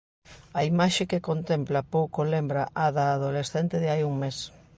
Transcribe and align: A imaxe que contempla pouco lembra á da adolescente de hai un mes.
A 0.59 0.61
imaxe 0.71 1.03
que 1.11 1.25
contempla 1.29 1.87
pouco 1.95 2.19
lembra 2.33 2.63
á 2.83 2.85
da 2.95 3.05
adolescente 3.17 3.75
de 3.83 3.87
hai 3.91 4.01
un 4.09 4.15
mes. 4.23 4.37